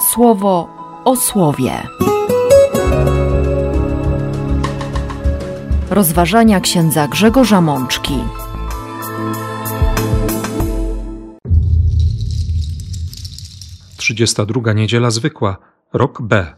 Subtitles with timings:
[0.00, 0.68] słowo
[1.04, 1.72] o słowie.
[5.90, 8.18] Rozważania księdza Grzegorza Mączki.
[13.96, 15.56] Trzydziesta druga niedziela zwykła,
[15.92, 16.54] rok B.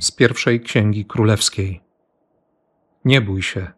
[0.00, 1.80] Z pierwszej księgi królewskiej.
[3.04, 3.70] Nie bój się,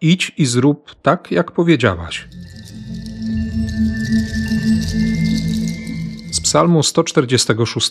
[0.00, 2.28] idź i zrób tak, jak powiedziałaś.
[6.50, 7.90] Psalmu 146.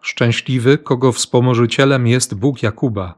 [0.00, 3.14] Szczęśliwy, kogo wspomożycielem jest Bóg Jakuba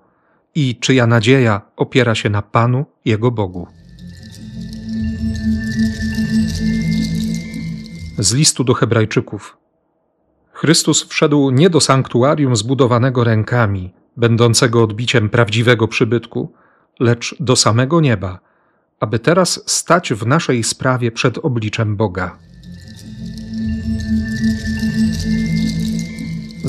[0.55, 3.67] i czyja nadzieja opiera się na Panu, jego Bogu.
[8.19, 9.57] Z listu do Hebrajczyków.
[10.53, 16.53] Chrystus wszedł nie do sanktuarium zbudowanego rękami, będącego odbiciem prawdziwego przybytku,
[17.01, 18.39] lecz do samego nieba,
[19.01, 22.39] aby teraz stać w naszej sprawie przed obliczem Boga.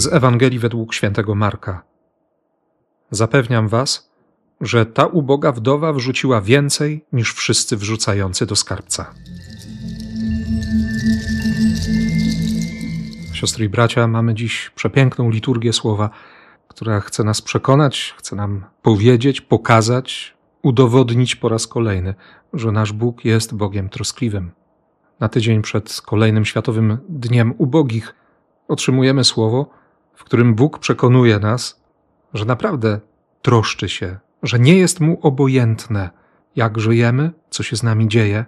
[0.03, 1.83] Z Ewangelii według świętego Marka.
[3.11, 4.11] Zapewniam was,
[4.61, 9.13] że ta uboga wdowa wrzuciła więcej niż wszyscy wrzucający do skarbca.
[13.33, 16.09] Siostry i bracia, mamy dziś przepiękną liturgię słowa,
[16.67, 22.13] która chce nas przekonać, chce nam powiedzieć, pokazać, udowodnić po raz kolejny,
[22.53, 24.51] że nasz Bóg jest Bogiem troskliwym.
[25.19, 28.15] Na tydzień przed kolejnym Światowym Dniem Ubogich
[28.67, 29.82] otrzymujemy słowo,
[30.13, 31.81] w którym Bóg przekonuje nas,
[32.33, 32.99] że naprawdę
[33.41, 36.09] troszczy się, że nie jest mu obojętne,
[36.55, 38.45] jak żyjemy, co się z nami dzieje,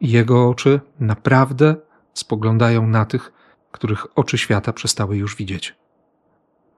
[0.00, 1.76] i jego oczy naprawdę
[2.14, 3.32] spoglądają na tych,
[3.70, 5.74] których oczy świata przestały już widzieć.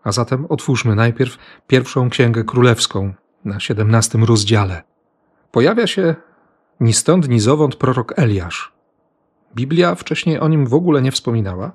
[0.05, 4.83] A zatem otwórzmy najpierw pierwszą księgę królewską na siedemnastym rozdziale.
[5.50, 6.14] Pojawia się
[6.81, 8.72] ni stąd, ni zowąd prorok Eliasz.
[9.55, 11.72] Biblia wcześniej o nim w ogóle nie wspominała,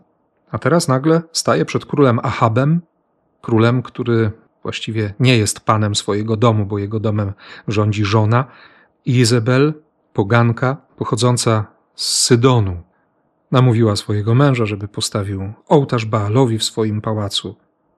[0.51, 2.81] a teraz nagle staje przed królem Ahabem,
[3.41, 4.31] królem, który
[4.63, 7.33] właściwie nie jest panem swojego domu, bo jego domem
[7.67, 8.45] rządzi żona,
[9.05, 9.73] Izabel,
[10.13, 11.65] poganka pochodząca
[11.95, 12.81] z Sydonu.
[13.51, 17.55] Namówiła swojego męża, żeby postawił ołtarz Baalowi w swoim pałacu.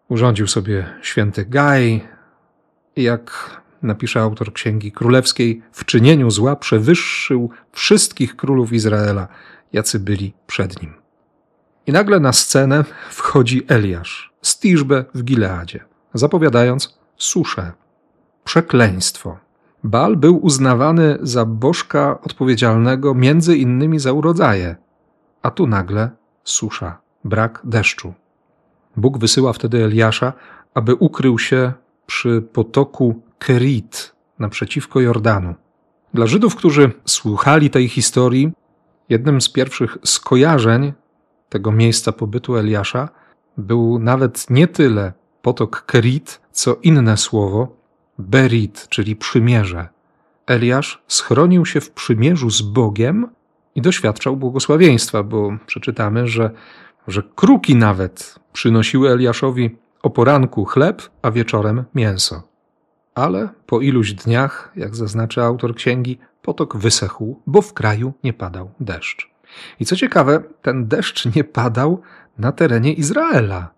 [0.09, 2.07] Urządził sobie święty Gaj
[2.95, 9.27] jak napisze autor Księgi Królewskiej, w czynieniu zła przewyższył wszystkich królów Izraela,
[9.73, 11.00] jacy byli przed nim.
[11.87, 14.59] I nagle na scenę wchodzi Eliasz z
[15.15, 15.79] w Gileadzie,
[16.13, 17.71] zapowiadając suszę,
[18.43, 19.37] przekleństwo.
[19.83, 24.75] Baal był uznawany za bożka odpowiedzialnego między innymi za urodzaje,
[25.41, 26.09] a tu nagle
[26.43, 28.13] susza, brak deszczu.
[28.97, 30.33] Bóg wysyła wtedy Eliasza,
[30.73, 31.73] aby ukrył się
[32.05, 35.55] przy potoku Kerit naprzeciwko Jordanu.
[36.13, 38.51] Dla Żydów, którzy słuchali tej historii,
[39.09, 40.93] jednym z pierwszych skojarzeń
[41.51, 43.09] tego miejsca pobytu Eliasza
[43.57, 47.75] był nawet nie tyle potok Kerit, co inne słowo
[48.19, 49.87] Berit, czyli przymierze.
[50.47, 53.27] Eliasz schronił się w przymierzu z Bogiem
[53.75, 56.51] i doświadczał błogosławieństwa, bo przeczytamy, że,
[57.07, 62.43] że kruki nawet przynosiły Eliaszowi o poranku chleb, a wieczorem mięso.
[63.15, 68.71] Ale po iluś dniach, jak zaznaczy autor księgi, potok wysechł, bo w kraju nie padał
[68.79, 69.30] deszcz.
[69.79, 72.01] I co ciekawe, ten deszcz nie padał
[72.37, 73.69] na terenie Izraela,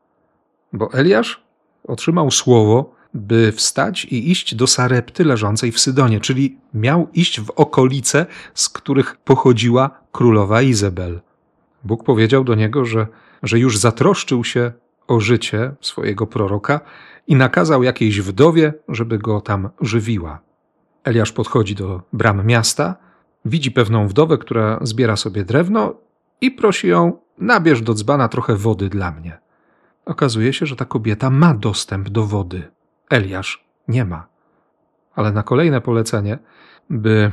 [0.74, 1.44] bo Eliasz
[1.84, 7.50] otrzymał słowo, by wstać i iść do Sarepty leżącej w Sydonie, czyli miał iść w
[7.50, 11.22] okolice, z których pochodziła królowa Izabel.
[11.84, 13.08] Bóg powiedział do niego, że,
[13.44, 14.72] że już zatroszczył się
[15.08, 16.80] o życie swojego proroka
[17.28, 20.40] i nakazał jakiejś wdowie, żeby go tam żywiła.
[21.04, 22.96] Eliasz podchodzi do bram miasta,
[23.46, 25.96] widzi pewną wdowę, która zbiera sobie drewno
[26.42, 29.40] i prosi ją: nabierz do dzbana trochę wody dla mnie.
[30.06, 32.72] Okazuje się, że ta kobieta ma dostęp do wody.
[33.10, 34.28] Eliasz nie ma.
[35.16, 36.40] Ale na kolejne polecenie,
[36.90, 37.32] by,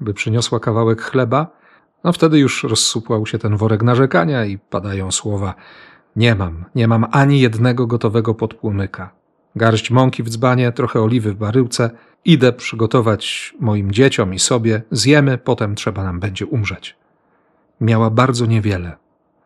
[0.00, 1.46] by przyniosła kawałek chleba,
[2.04, 5.54] no wtedy już rozsupłał się ten worek narzekania i padają słowa:
[6.16, 9.17] Nie mam, nie mam ani jednego gotowego podpłomyka.
[9.56, 11.90] Garść mąki w dzbanie, trochę oliwy w baryłce.
[12.24, 16.96] Idę przygotować moim dzieciom i sobie, zjemy, potem trzeba nam będzie umrzeć.
[17.80, 18.96] Miała bardzo niewiele.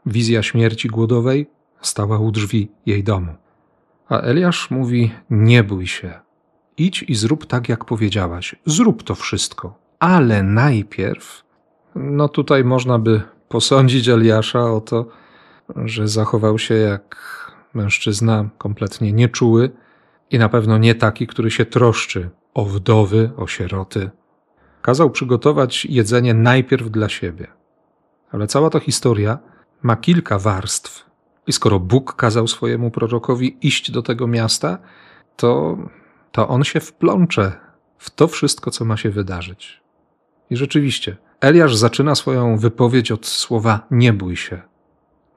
[0.06, 1.46] Wizja śmierci głodowej
[1.81, 3.34] stała u drzwi jej domu.
[4.08, 6.20] A Eliasz mówi: Nie bój się.
[6.76, 8.56] Idź i zrób tak, jak powiedziałaś.
[8.66, 9.78] Zrób to wszystko.
[9.99, 11.44] Ale najpierw,
[11.94, 15.06] no tutaj można by posądzić Eliasza o to,
[15.76, 17.16] że zachował się jak
[17.75, 19.70] mężczyzna kompletnie nieczuły
[20.32, 24.11] i na pewno nie taki, który się troszczy o wdowy, o sieroty.
[24.82, 27.46] Kazał przygotować jedzenie najpierw dla siebie.
[28.31, 29.38] Ale cała ta historia
[29.82, 31.11] ma kilka warstw.
[31.46, 34.79] I skoro Bóg kazał swojemu prorokowi iść do tego miasta,
[35.37, 35.79] to,
[36.32, 37.52] to on się wplącze
[37.99, 39.82] w to wszystko, co ma się wydarzyć.
[40.50, 44.62] I rzeczywiście, Eliasz zaczyna swoją wypowiedź od słowa nie bój się.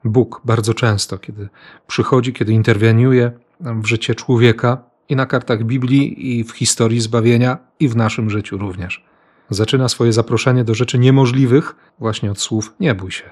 [0.04, 1.48] Bóg bardzo często, kiedy
[1.86, 7.88] przychodzi, kiedy interweniuje w życie człowieka i na kartach Biblii, i w historii zbawienia, i
[7.88, 9.04] w naszym życiu również.
[9.50, 13.30] Zaczyna swoje zaproszenie do rzeczy niemożliwych właśnie od słów nie bój się.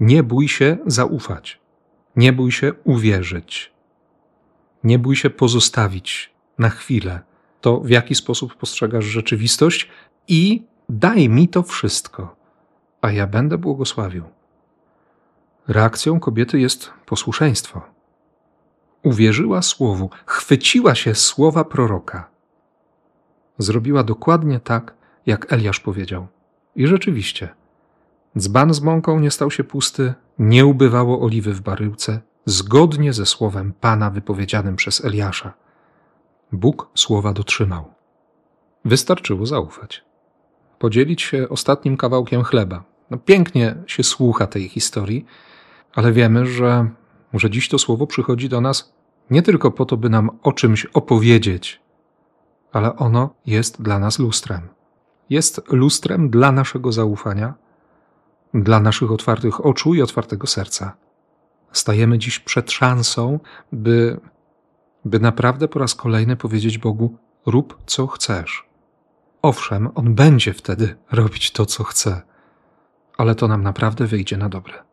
[0.00, 1.60] Nie bój się zaufać.
[2.16, 3.72] Nie bój się uwierzyć.
[4.84, 7.20] Nie bój się pozostawić na chwilę
[7.60, 9.88] to, w jaki sposób postrzegasz rzeczywistość
[10.28, 12.36] i daj mi to wszystko,
[13.00, 14.24] a ja będę błogosławił.
[15.68, 17.91] Reakcją kobiety jest posłuszeństwo.
[19.02, 22.30] Uwierzyła słowu, chwyciła się słowa proroka.
[23.58, 24.94] Zrobiła dokładnie tak,
[25.26, 26.26] jak Eliasz powiedział.
[26.76, 27.48] I rzeczywiście,
[28.38, 33.72] dzban z mąką nie stał się pusty, nie ubywało oliwy w baryłce, zgodnie ze słowem
[33.80, 35.52] Pana wypowiedzianym przez Eliasza.
[36.52, 37.94] Bóg słowa dotrzymał.
[38.84, 40.04] Wystarczyło zaufać.
[40.78, 42.84] Podzielić się ostatnim kawałkiem chleba.
[43.10, 45.26] No, pięknie się słucha tej historii,
[45.94, 46.90] ale wiemy, że,
[47.34, 48.92] że dziś to słowo przychodzi do nas
[49.30, 51.80] nie tylko po to, by nam o czymś opowiedzieć,
[52.72, 54.68] ale ono jest dla nas lustrem.
[55.30, 57.54] Jest lustrem dla naszego zaufania,
[58.54, 60.96] dla naszych otwartych oczu i otwartego serca.
[61.72, 63.40] Stajemy dziś przed szansą,
[63.72, 64.20] by,
[65.04, 68.66] by naprawdę po raz kolejny powiedzieć Bogu: rób co chcesz.
[69.42, 72.22] Owszem, On będzie wtedy robić to, co chce,
[73.18, 74.91] ale to nam naprawdę wyjdzie na dobre.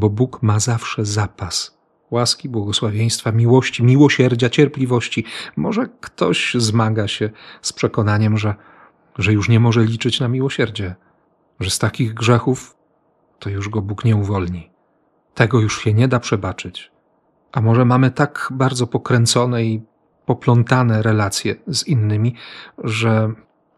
[0.00, 1.78] Bo Bóg ma zawsze zapas
[2.10, 5.24] łaski, błogosławieństwa, miłości, miłosierdzia, cierpliwości.
[5.56, 7.30] Może ktoś zmaga się
[7.62, 8.54] z przekonaniem, że,
[9.18, 10.94] że już nie może liczyć na miłosierdzie,
[11.60, 12.76] że z takich grzechów
[13.38, 14.70] to już go Bóg nie uwolni.
[15.34, 16.90] Tego już się nie da przebaczyć.
[17.52, 19.82] A może mamy tak bardzo pokręcone i
[20.26, 22.34] poplątane relacje z innymi,
[22.84, 23.32] że,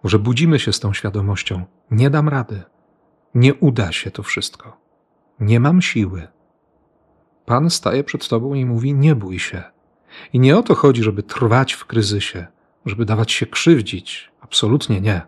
[0.05, 2.63] że budzimy się z tą świadomością: nie dam rady,
[3.35, 4.82] nie uda się to wszystko,
[5.43, 6.29] nie mam siły.
[7.47, 9.63] Pan staje przed tobą i mówi: Nie bój się.
[10.33, 12.47] I nie o to chodzi, żeby trwać w kryzysie,
[12.87, 14.31] żeby dawać się krzywdzić.
[14.41, 15.21] Absolutnie nie.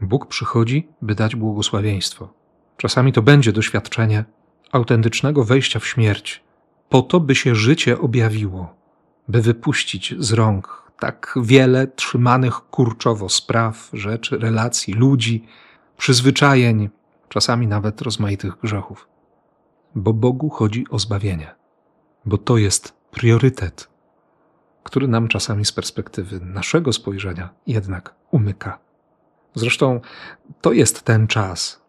[0.00, 2.32] Bóg przychodzi, by dać błogosławieństwo.
[2.76, 4.24] Czasami to będzie doświadczenie
[4.72, 6.44] autentycznego wejścia w śmierć,
[6.88, 8.74] po to, by się życie objawiło,
[9.28, 15.44] by wypuścić z rąk tak wiele trzymanych kurczowo spraw, rzeczy, relacji, ludzi,
[15.96, 16.88] przyzwyczajeń,
[17.28, 19.13] czasami nawet rozmaitych grzechów
[19.94, 21.54] bo Bogu chodzi o zbawienie,
[22.24, 23.88] bo to jest priorytet,
[24.82, 28.78] który nam czasami z perspektywy naszego spojrzenia jednak umyka.
[29.54, 30.00] Zresztą
[30.60, 31.82] to jest ten czas,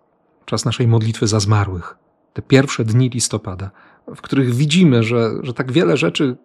[0.45, 1.97] czas naszej modlitwy za zmarłych,
[2.33, 3.71] te pierwsze dni listopada,
[4.15, 6.37] w których widzimy, że, że tak wiele rzeczy,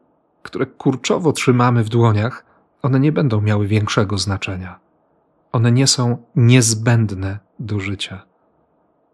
[0.43, 2.45] które kurczowo trzymamy w dłoniach,
[2.83, 4.79] one nie będą miały większego znaczenia.
[5.53, 8.23] One nie są niezbędne do życia.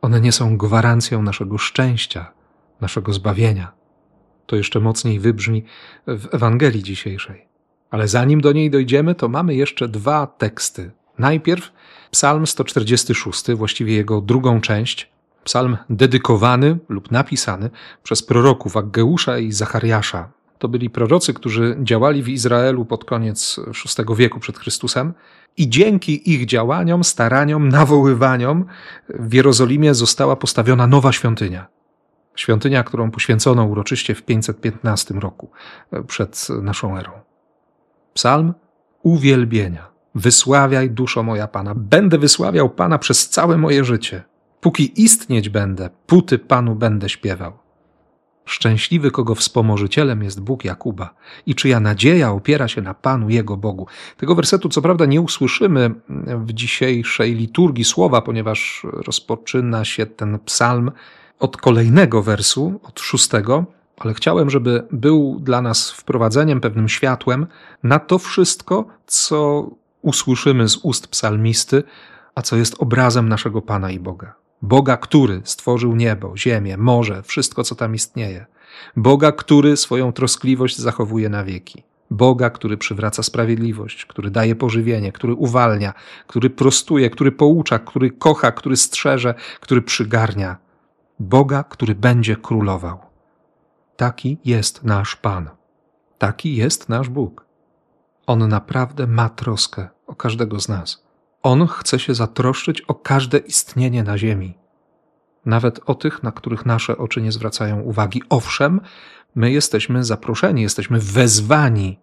[0.03, 2.33] One nie są gwarancją naszego szczęścia,
[2.81, 3.73] naszego zbawienia.
[4.47, 5.65] To jeszcze mocniej wybrzmi
[6.07, 7.47] w Ewangelii dzisiejszej.
[7.91, 10.91] Ale zanim do niej dojdziemy, to mamy jeszcze dwa teksty.
[11.19, 11.73] Najpierw
[12.11, 15.11] Psalm 146, właściwie jego drugą część,
[15.45, 17.71] psalm dedykowany lub napisany
[18.03, 20.29] przez proroków Aggeusza i Zachariasza.
[20.59, 23.61] To byli prorocy, którzy działali w Izraelu pod koniec
[23.99, 25.15] VI wieku przed Chrystusem
[25.57, 28.65] i dzięki ich działaniom, staraniom, nawoływaniom
[29.09, 31.76] w Jerozolimie została postawiona nowa świątynia.
[32.37, 35.51] Świątynia, którą poświęcono uroczyście w 515 roku
[35.93, 37.13] e, przed naszą erą.
[38.15, 38.55] Psalm
[39.03, 39.91] uwielbienia.
[40.15, 41.75] Wysławiaj duszo moja Pana.
[41.75, 44.23] Będę wysławiał Pana przez całe moje życie.
[44.61, 47.53] Póki istnieć będę, puty Panu będę śpiewał.
[48.45, 51.15] Szczęśliwy, kogo wspomożycielem jest Bóg Jakuba
[51.47, 53.87] i czyja nadzieja opiera się na Panu Jego Bogu.
[54.17, 55.91] Tego wersetu co prawda nie usłyszymy
[56.45, 60.91] w dzisiejszej liturgii słowa, ponieważ rozpoczyna się ten psalm
[61.39, 63.65] od kolejnego wersu, od szóstego,
[63.99, 67.47] ale chciałem, żeby był dla nas wprowadzeniem, pewnym światłem
[67.83, 69.71] na to wszystko, co
[70.03, 71.83] usłyszymy z ust psalmisty,
[72.35, 74.35] a co jest obrazem naszego Pana i Boga.
[74.63, 78.47] Boga, który stworzył niebo, ziemię, morze, wszystko, co tam istnieje.
[78.97, 81.83] Boga, który swoją troskliwość zachowuje na wieki.
[82.11, 85.95] Boga, który przywraca sprawiedliwość, który daje pożywienie, który uwalnia,
[86.27, 90.57] który prostuje, który poucza, który kocha, który strzeże, który przygarnia.
[91.19, 92.99] Boga, który będzie królował.
[93.97, 95.51] Taki jest nasz Pan.
[96.19, 97.47] Taki jest nasz Bóg.
[98.27, 101.07] On naprawdę ma troskę o każdego z nas.
[101.43, 104.59] On chce się zatroszczyć o każde istnienie na ziemi.
[105.47, 108.23] nawet o tych, na których nasze oczy nie zwracają uwagi.
[108.29, 108.81] Owszem,
[109.35, 111.99] my jesteśmy zaproszeni, jesteśmy wezwani,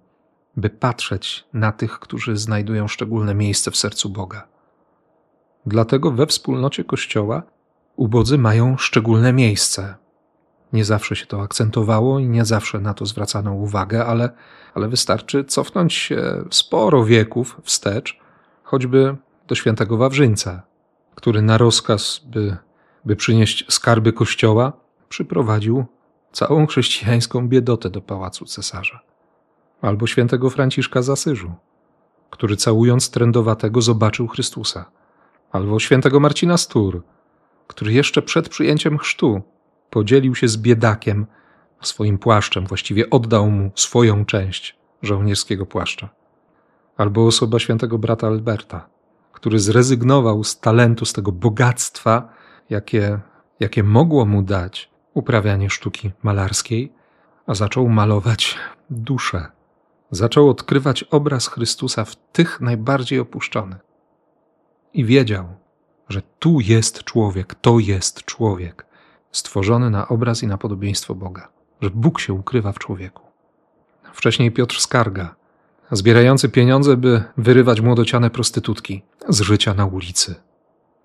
[0.58, 4.48] by patrzeć na tych, którzy znajdują szczególne miejsce w sercu Boga.
[5.66, 7.44] Dlatego we wspólnocie Kościoła
[7.96, 9.96] ubodzy mają szczególne miejsce.
[10.74, 14.30] Nie zawsze się to akcentowało i nie zawsze na to zwracano uwagę, ale,
[14.74, 18.20] ale wystarczy cofnąć się sporo wieków wstecz,
[18.64, 19.16] choćby
[19.48, 20.64] do świętego Wawrzyńca,
[21.16, 22.58] który na rozkaz, by,
[23.06, 24.74] by przynieść skarby kościoła,
[25.10, 25.86] przyprowadził
[26.32, 29.00] całą chrześcijańską biedotę do pałacu cesarza.
[29.82, 31.52] Albo świętego Franciszka z Asyżu,
[32.30, 34.86] który całując trędowatego zobaczył Chrystusa.
[35.52, 37.04] Albo świętego Marcina Stur,
[37.68, 39.42] który jeszcze przed przyjęciem chrztu
[39.90, 41.26] podzielił się z biedakiem
[41.82, 46.10] swoim płaszczem, właściwie oddał mu swoją część żołnierskiego płaszcza.
[46.98, 48.90] Albo osoba świętego brata Alberta,
[49.32, 52.30] który zrezygnował z talentu, z tego bogactwa,
[52.70, 53.20] jakie,
[53.60, 56.94] jakie mogło mu dać uprawianie sztuki malarskiej,
[57.48, 58.58] a zaczął malować
[58.90, 59.48] duszę.
[60.12, 63.80] Zaczął odkrywać obraz Chrystusa w tych najbardziej opuszczonych.
[64.94, 65.46] I wiedział,
[66.14, 68.86] że tu jest człowiek, to jest człowiek,
[69.32, 71.48] stworzony na obraz i na podobieństwo Boga,
[71.82, 73.24] że Bóg się ukrywa w człowieku.
[74.14, 75.36] Wcześniej Piotr Skarga,
[75.92, 80.36] zbierający pieniądze, by wyrywać młodociane prostytutki z życia na ulicy,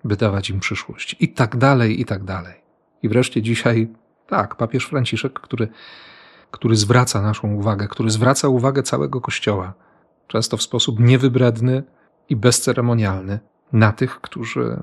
[0.03, 2.53] by dawać im przyszłość, i tak dalej, i tak dalej.
[3.03, 3.87] I wreszcie dzisiaj,
[4.27, 5.67] tak, papież Franciszek, który,
[6.51, 9.73] który zwraca naszą uwagę, który zwraca uwagę całego Kościoła,
[10.27, 11.83] często w sposób niewybredny
[12.29, 13.39] i bezceremonialny,
[13.73, 14.79] na tych, którzy,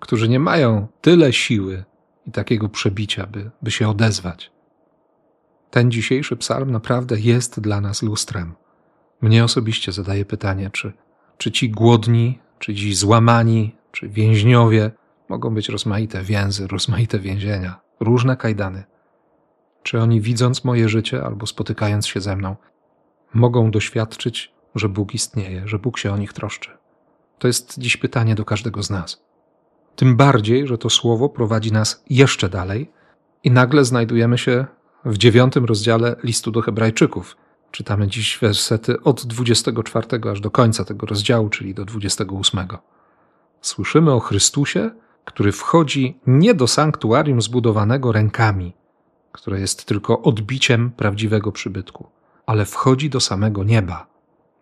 [0.00, 1.84] którzy nie mają tyle siły
[2.26, 4.50] i takiego przebicia, by, by się odezwać.
[5.70, 8.54] Ten dzisiejszy psalm naprawdę jest dla nas lustrem.
[9.20, 10.92] Mnie osobiście zadaje pytanie, czy,
[11.38, 14.90] czy ci głodni, czy ci złamani, czy więźniowie
[15.28, 18.84] mogą być rozmaite więzy, rozmaite więzienia, różne kajdany.
[19.82, 22.56] Czy oni, widząc moje życie albo spotykając się ze mną,
[23.34, 26.70] mogą doświadczyć, że Bóg istnieje, że Bóg się o nich troszczy?
[27.38, 29.27] To jest dziś pytanie do każdego z nas.
[29.98, 32.90] Tym bardziej, że to słowo prowadzi nas jeszcze dalej
[33.44, 34.66] i nagle znajdujemy się
[35.04, 37.36] w dziewiątym rozdziale listu do Hebrajczyków.
[37.70, 42.68] Czytamy dziś wersety od 24 aż do końca tego rozdziału, czyli do 28.
[43.60, 44.90] Słyszymy o Chrystusie,
[45.24, 48.74] który wchodzi nie do sanktuarium zbudowanego rękami,
[49.32, 52.08] które jest tylko odbiciem prawdziwego przybytku,
[52.46, 54.06] ale wchodzi do samego nieba.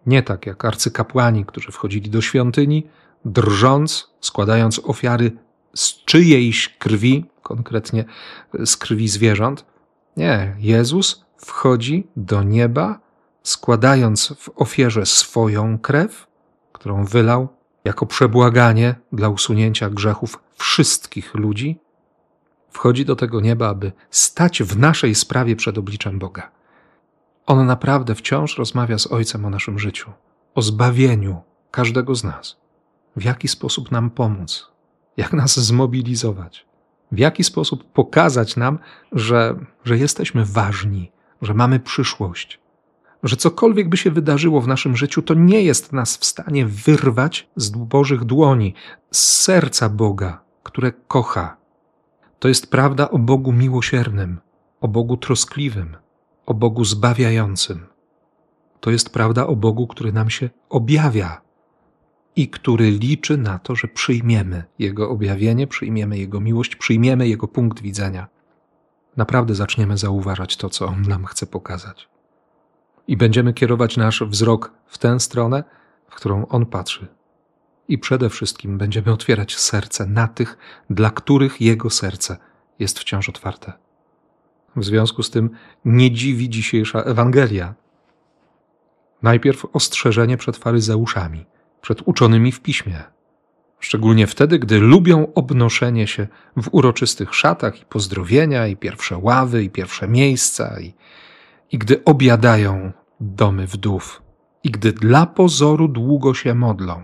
[0.07, 2.87] Nie tak jak arcykapłani, którzy wchodzili do świątyni,
[3.25, 5.33] drżąc, składając ofiary
[5.75, 8.05] z czyjejś krwi, konkretnie
[8.65, 9.65] z krwi zwierząt.
[10.17, 13.01] Nie, Jezus wchodzi do nieba,
[13.43, 16.27] składając w ofierze swoją krew,
[16.73, 17.49] którą wylał
[17.85, 21.79] jako przebłaganie dla usunięcia grzechów wszystkich ludzi,
[22.71, 26.51] wchodzi do tego nieba, aby stać w naszej sprawie przed obliczem Boga.
[27.47, 30.13] On naprawdę wciąż rozmawia z Ojcem o naszym życiu,
[30.55, 32.57] o zbawieniu każdego z nas.
[33.17, 34.73] W jaki sposób nam pomóc,
[35.17, 36.67] jak nas zmobilizować,
[37.13, 38.79] w jaki sposób pokazać nam,
[39.13, 42.61] że, że jesteśmy ważni, że mamy przyszłość,
[43.23, 47.49] że cokolwiek by się wydarzyło w naszym życiu, to nie jest nas w stanie wyrwać
[47.57, 48.75] z Bożych dłoni,
[49.11, 51.57] z serca Boga, które kocha.
[52.39, 54.41] To jest prawda o Bogu miłosiernym,
[54.81, 55.97] o Bogu troskliwym,
[56.47, 57.87] o Bogu zbawiającym.
[58.81, 61.46] To jest prawda o Bogu, który nam się objawia
[62.37, 67.83] i który liczy na to, że przyjmiemy Jego objawienie, przyjmiemy Jego miłość, przyjmiemy Jego punkt
[67.83, 68.26] widzenia.
[69.16, 72.09] Naprawdę zaczniemy zauważać to, co On nam chce pokazać.
[73.09, 75.64] I będziemy kierować nasz wzrok w tę stronę,
[76.09, 77.07] w którą On patrzy.
[77.88, 80.59] I przede wszystkim będziemy otwierać serce na tych,
[80.90, 82.37] dla których Jego serce
[82.78, 83.73] jest wciąż otwarte.
[84.76, 85.50] W związku z tym
[85.85, 87.75] nie dziwi dzisiejsza Ewangelia.
[89.23, 91.47] Najpierw ostrzeżenie przed faryzeuszami,
[91.87, 93.05] przed uczonymi w piśmie.
[93.81, 96.26] Szczególnie wtedy, gdy lubią obnoszenie się
[96.57, 100.95] w uroczystych szatach i pozdrowienia, i pierwsze ławy, i pierwsze miejsca, i,
[101.73, 104.23] i gdy obiadają domy wdów,
[104.64, 107.02] i gdy dla pozoru długo się modlą.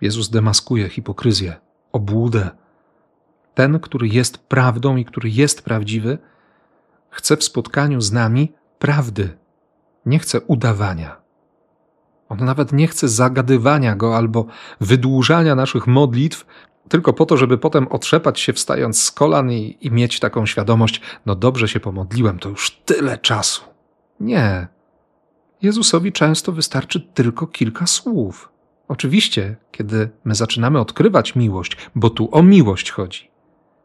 [0.00, 1.56] Jezus demaskuje hipokryzję,
[1.92, 2.50] obłudę.
[3.54, 6.18] Ten, który jest prawdą i który jest prawdziwy,
[7.10, 9.38] chce w spotkaniu z nami prawdy,
[10.06, 11.21] nie chce udawania.
[12.32, 14.46] On nawet nie chce zagadywania go albo
[14.80, 16.46] wydłużania naszych modlitw,
[16.88, 21.00] tylko po to, żeby potem otrzepać się wstając z kolan i, i mieć taką świadomość,
[21.26, 23.62] no dobrze się pomodliłem, to już tyle czasu.
[24.20, 24.68] Nie.
[25.62, 28.48] Jezusowi często wystarczy tylko kilka słów.
[28.88, 33.30] Oczywiście, kiedy my zaczynamy odkrywać miłość, bo tu o miłość chodzi,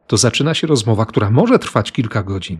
[0.07, 2.59] to zaczyna się rozmowa, która może trwać kilka godzin,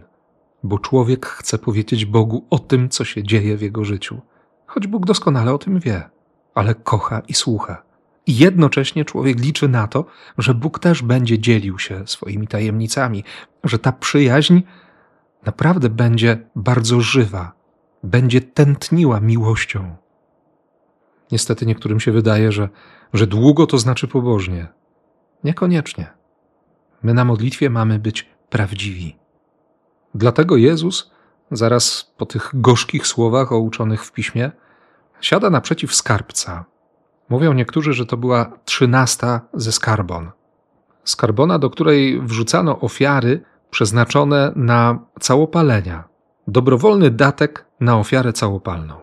[0.64, 4.22] bo człowiek chce powiedzieć Bogu o tym, co się dzieje w jego życiu.
[4.68, 6.10] Choć Bóg doskonale o tym wie,
[6.56, 7.84] ale kocha i słucha.
[8.26, 10.06] I jednocześnie człowiek liczy na to,
[10.38, 13.24] że Bóg też będzie dzielił się swoimi tajemnicami,
[13.64, 14.60] że ta przyjaźń
[15.46, 17.52] naprawdę będzie bardzo żywa,
[18.04, 19.96] będzie tętniła miłością.
[21.32, 22.70] Niestety niektórym się wydaje, że,
[23.14, 24.68] że długo to znaczy pobożnie.
[25.44, 26.08] Niekoniecznie.
[27.04, 29.18] My na modlitwie mamy być prawdziwi.
[30.16, 31.12] Dlatego Jezus,
[31.52, 34.52] zaraz po tych gorzkich słowach o uczonych w piśmie,
[35.22, 36.66] siada naprzeciw skarbca.
[37.30, 40.32] Mówią niektórzy, że to była trzynasta ze skarbon.
[41.04, 46.04] Skarbona, do której wrzucano ofiary przeznaczone na całopalenia,
[46.48, 48.96] dobrowolny datek na ofiarę całopalną,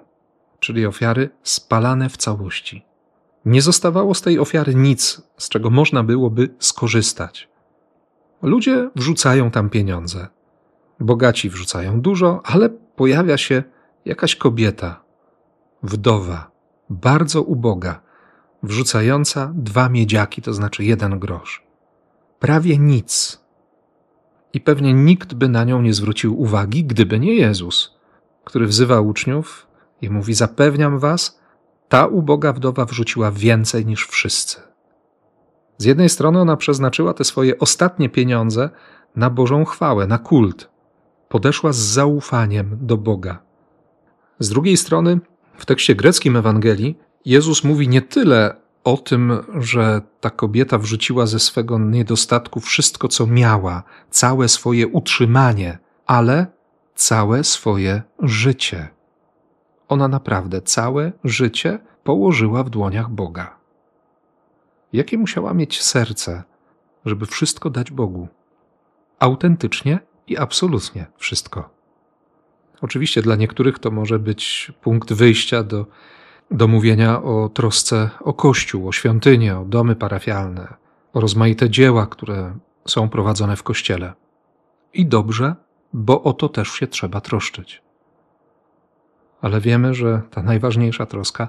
[0.60, 2.84] czyli ofiary spalane w całości.
[3.44, 7.48] Nie zostawało z tej ofiary nic, z czego można byłoby skorzystać.
[8.42, 10.28] Ludzie wrzucają tam pieniądze.
[11.00, 13.62] Bogaci wrzucają dużo, ale pojawia się
[14.04, 15.04] jakaś kobieta,
[15.82, 16.50] wdowa,
[16.90, 18.00] bardzo uboga,
[18.62, 21.64] wrzucająca dwa miedziaki, to znaczy jeden grosz.
[22.38, 23.40] Prawie nic.
[24.52, 27.94] I pewnie nikt by na nią nie zwrócił uwagi, gdyby nie Jezus,
[28.44, 29.66] który wzywa uczniów
[30.02, 31.40] i mówi: Zapewniam was,
[31.88, 34.60] ta uboga wdowa wrzuciła więcej niż wszyscy.
[35.78, 38.70] Z jednej strony ona przeznaczyła te swoje ostatnie pieniądze
[39.16, 40.73] na Bożą chwałę, na kult.
[41.34, 43.42] Podeszła z zaufaniem do Boga.
[44.38, 45.20] Z drugiej strony,
[45.58, 51.38] w tekście greckim Ewangelii, Jezus mówi nie tyle o tym, że ta kobieta wrzuciła ze
[51.38, 56.46] swego niedostatku wszystko, co miała, całe swoje utrzymanie, ale
[56.94, 58.88] całe swoje życie.
[59.88, 63.56] Ona naprawdę całe życie położyła w dłoniach Boga.
[64.92, 66.42] Jakie musiała mieć serce,
[67.04, 68.28] żeby wszystko dać Bogu?
[69.18, 71.70] Autentycznie i absolutnie wszystko.
[72.80, 75.86] Oczywiście dla niektórych to może być punkt wyjścia do,
[76.50, 80.74] do mówienia o trosce o Kościół, o świątynię, o domy parafialne,
[81.12, 82.58] o rozmaite dzieła, które
[82.88, 84.12] są prowadzone w Kościele.
[84.94, 85.54] I dobrze,
[85.92, 87.82] bo o to też się trzeba troszczyć.
[89.40, 91.48] Ale wiemy, że ta najważniejsza troska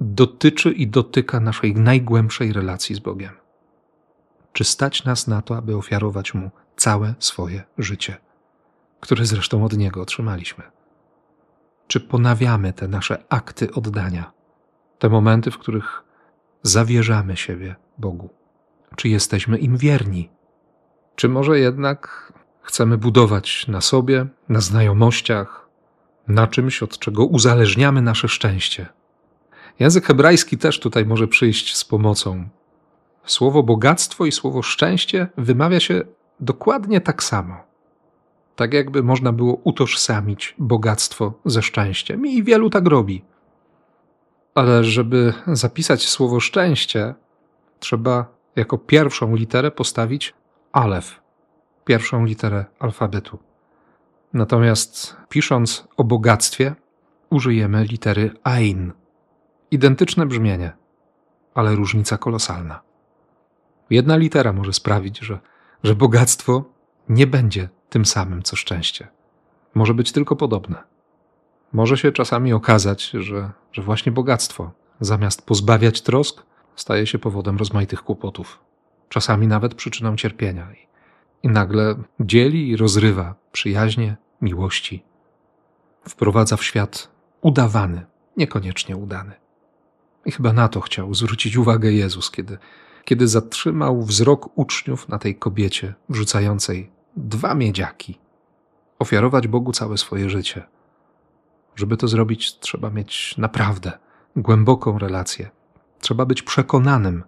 [0.00, 3.32] dotyczy i dotyka naszej najgłębszej relacji z Bogiem.
[4.52, 8.16] Czy stać nas na to, aby ofiarować Mu całe swoje życie,
[9.00, 10.64] które zresztą od Niego otrzymaliśmy?
[11.86, 14.32] Czy ponawiamy te nasze akty oddania,
[14.98, 16.02] te momenty, w których
[16.62, 18.30] zawierzamy siebie Bogu?
[18.96, 20.30] Czy jesteśmy im wierni?
[21.16, 25.68] Czy może jednak chcemy budować na sobie, na znajomościach,
[26.28, 28.86] na czymś, od czego uzależniamy nasze szczęście?
[29.78, 32.48] Język hebrajski też tutaj może przyjść z pomocą.
[33.24, 36.04] Słowo bogactwo i słowo szczęście wymawia się
[36.40, 37.56] dokładnie tak samo.
[38.56, 43.24] Tak jakby można było utożsamić bogactwo ze szczęściem i wielu tak robi.
[44.54, 47.14] Ale żeby zapisać słowo szczęście,
[47.78, 48.26] trzeba
[48.56, 50.34] jako pierwszą literę postawić
[50.72, 51.20] alef,
[51.84, 53.38] pierwszą literę alfabetu.
[54.32, 56.74] Natomiast pisząc o bogactwie,
[57.30, 58.92] użyjemy litery ein.
[59.70, 60.72] Identyczne brzmienie,
[61.54, 62.80] ale różnica kolosalna.
[63.90, 65.38] Jedna litera może sprawić, że,
[65.82, 66.64] że bogactwo
[67.08, 69.08] nie będzie tym samym co szczęście.
[69.74, 70.82] Może być tylko podobne.
[71.72, 76.42] Może się czasami okazać, że, że właśnie bogactwo, zamiast pozbawiać trosk,
[76.76, 78.58] staje się powodem rozmaitych kłopotów,
[79.08, 80.68] czasami nawet przyczyną cierpienia.
[81.42, 85.02] I, nagle dzieli i rozrywa przyjaźnie, miłości.
[86.08, 87.08] Wprowadza w świat
[87.40, 89.32] udawany, niekoniecznie udany.
[90.24, 92.58] I chyba na to chciał zwrócić uwagę Jezus, kiedy,
[93.04, 98.18] kiedy zatrzymał wzrok uczniów na tej kobiecie wrzucającej dwa miedziaki.
[98.98, 100.62] Ofiarować Bogu całe swoje życie.
[101.76, 103.92] Żeby to zrobić, trzeba mieć naprawdę
[104.36, 105.50] głęboką relację.
[106.00, 107.24] Trzeba być przekonanym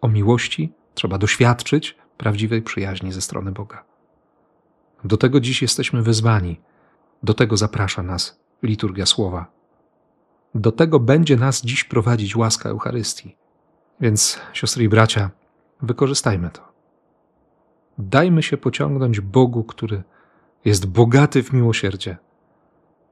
[0.00, 3.84] o miłości, trzeba doświadczyć prawdziwej przyjaźni ze strony Boga.
[5.04, 6.60] Do tego dziś jesteśmy wezwani.
[7.22, 9.46] Do tego zaprasza nas liturgia słowa.
[10.54, 13.36] Do tego będzie nas dziś prowadzić łaska Eucharystii.
[14.00, 15.30] Więc, siostry i bracia,
[15.82, 16.62] wykorzystajmy to.
[17.98, 20.02] Dajmy się pociągnąć Bogu, który
[20.64, 22.16] jest bogaty w miłosierdzie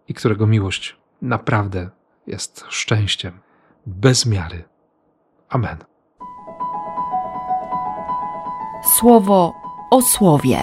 [0.08, 1.90] i którego miłość naprawdę
[2.26, 3.40] jest szczęściem
[3.86, 4.64] bez miary.
[5.48, 5.76] Amen.
[8.84, 9.52] Słowo
[9.90, 10.58] o słowie.